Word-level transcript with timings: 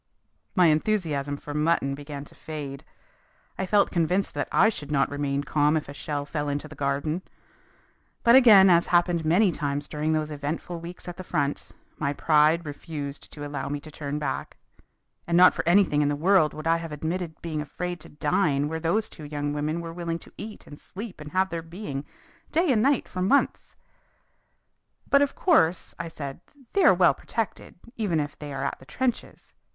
My 0.55 0.65
enthusiasm 0.69 1.37
for 1.37 1.53
mutton 1.53 1.93
began 1.93 2.25
to 2.25 2.33
fade. 2.33 2.83
I 3.59 3.67
felt 3.67 3.91
convinced 3.91 4.33
that 4.33 4.47
I 4.51 4.67
should 4.69 4.91
not 4.91 5.11
remain 5.11 5.43
calm 5.43 5.77
if 5.77 5.87
a 5.87 5.93
shell 5.93 6.25
fell 6.25 6.49
into 6.49 6.67
the 6.67 6.73
garden. 6.73 7.21
But 8.23 8.35
again, 8.35 8.67
as 8.71 8.87
happened 8.87 9.23
many 9.23 9.51
times 9.51 9.87
during 9.87 10.13
those 10.13 10.31
eventful 10.31 10.79
weeks 10.79 11.07
at 11.07 11.17
the 11.17 11.23
front, 11.23 11.69
my 11.99 12.13
pride 12.13 12.65
refused 12.65 13.31
to 13.33 13.45
allow 13.45 13.69
me 13.69 13.79
to 13.79 13.91
turn 13.91 14.17
back. 14.17 14.57
And 15.27 15.37
not 15.37 15.53
for 15.53 15.63
anything 15.69 16.01
in 16.01 16.07
the 16.09 16.15
world 16.15 16.55
would 16.55 16.65
I 16.65 16.77
have 16.77 16.91
admitted 16.91 17.39
being 17.43 17.61
afraid 17.61 17.99
to 17.99 18.09
dine 18.09 18.67
where 18.67 18.79
those 18.79 19.07
two 19.07 19.25
young 19.25 19.53
women 19.53 19.81
were 19.81 19.93
willing 19.93 20.17
to 20.17 20.33
eat 20.35 20.65
and 20.65 20.79
sleep 20.79 21.21
and 21.21 21.31
have 21.31 21.51
their 21.51 21.61
being 21.61 22.05
day 22.51 22.71
and 22.71 22.81
night 22.81 23.07
for 23.07 23.21
months. 23.21 23.75
"But 25.11 25.21
of 25.21 25.35
course," 25.35 25.93
I 25.99 26.07
said, 26.07 26.39
"they 26.73 26.83
are 26.85 26.93
well 26.95 27.13
protected, 27.13 27.75
even 27.97 28.19
if 28.19 28.35
they 28.39 28.51
are 28.51 28.63
at 28.63 28.79
the 28.79 28.85
trenches. 28.87 29.53